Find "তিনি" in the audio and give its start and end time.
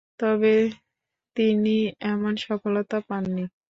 1.35-1.75